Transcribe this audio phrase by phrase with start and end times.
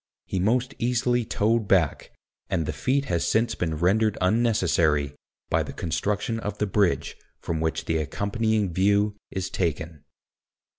[0.25, 2.09] He most easily towed back,
[2.49, 5.13] and the feat has since been rendered unnecessary
[5.51, 10.03] by the construction of the bridge from which the accompanying view is taken.